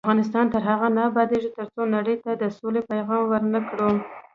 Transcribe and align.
افغانستان 0.05 0.45
تر 0.53 0.61
هغو 0.69 0.87
نه 0.97 1.01
ابادیږي، 1.09 1.49
ترڅو 1.57 1.81
نړۍ 1.95 2.15
ته 2.23 2.31
د 2.41 2.43
سولې 2.57 2.81
پیغام 2.91 3.21
ورنکړو. 3.27 3.91